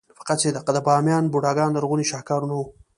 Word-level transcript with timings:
د 0.75 0.77
بامیان 0.87 1.23
بوداګان 1.33 1.69
لرغوني 1.73 2.05
شاهکارونه 2.11 2.53
وو 2.55 2.65